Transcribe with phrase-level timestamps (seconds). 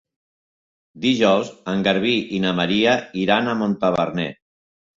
[1.03, 4.31] Dijous en Garbí i na Maria iran a Montaverner.